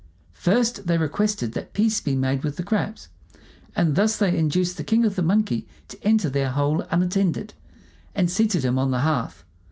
First, 0.33 0.87
they 0.87 0.97
requested 0.97 1.51
that 1.53 1.73
peace 1.73 2.01
be 2.01 2.15
made 2.15 2.43
with 2.43 2.55
the 2.55 2.63
crabs; 2.63 3.09
and 3.75 3.93
thus 3.93 4.17
they 4.17 4.35
induced 4.35 4.77
the 4.77 4.83
king 4.83 5.05
of 5.05 5.15
the 5.15 5.21
monkeys 5.21 5.65
to 5.89 6.03
enter 6.03 6.27
their 6.27 6.49
hole 6.49 6.81
unattended, 6.89 7.53
and 8.15 8.27
seated 8.27 8.65
him 8.65 8.79
on 8.79 8.89
the 8.89 9.01
hearth. 9.01 9.43